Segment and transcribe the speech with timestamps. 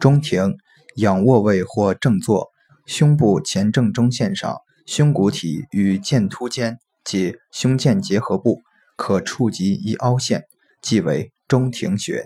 [0.00, 0.56] 中庭
[0.96, 2.48] 仰卧位或正坐
[2.86, 8.62] 胸部前正中线上胸骨体与剑突间及胸剑结合部
[8.96, 10.46] 可触及一凹陷
[10.80, 12.24] 即为中庭穴。